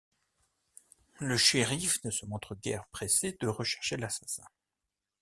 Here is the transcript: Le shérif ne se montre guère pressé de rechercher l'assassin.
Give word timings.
Le 1.19 1.37
shérif 1.37 2.03
ne 2.03 2.09
se 2.09 2.25
montre 2.25 2.55
guère 2.55 2.87
pressé 2.87 3.37
de 3.39 3.47
rechercher 3.47 3.97
l'assassin. 3.97 4.47